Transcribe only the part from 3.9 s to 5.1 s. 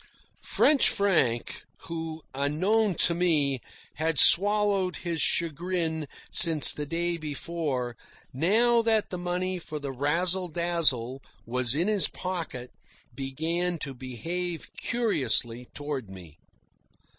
had swallowed